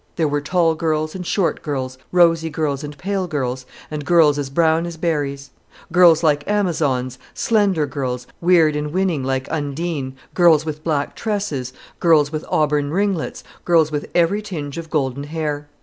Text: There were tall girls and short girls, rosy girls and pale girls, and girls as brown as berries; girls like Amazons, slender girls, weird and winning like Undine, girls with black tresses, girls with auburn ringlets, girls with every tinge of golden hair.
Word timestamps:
There 0.15 0.27
were 0.27 0.41
tall 0.41 0.73
girls 0.73 1.13
and 1.13 1.23
short 1.23 1.61
girls, 1.61 1.99
rosy 2.11 2.49
girls 2.49 2.83
and 2.83 2.97
pale 2.97 3.27
girls, 3.27 3.67
and 3.91 4.03
girls 4.03 4.39
as 4.39 4.49
brown 4.49 4.87
as 4.87 4.97
berries; 4.97 5.51
girls 5.91 6.23
like 6.23 6.43
Amazons, 6.49 7.19
slender 7.35 7.85
girls, 7.85 8.25
weird 8.41 8.75
and 8.75 8.91
winning 8.93 9.23
like 9.23 9.47
Undine, 9.51 10.15
girls 10.33 10.65
with 10.65 10.83
black 10.83 11.15
tresses, 11.15 11.71
girls 11.99 12.31
with 12.31 12.43
auburn 12.49 12.89
ringlets, 12.89 13.43
girls 13.63 13.91
with 13.91 14.07
every 14.15 14.41
tinge 14.41 14.79
of 14.79 14.89
golden 14.89 15.25
hair. 15.25 15.67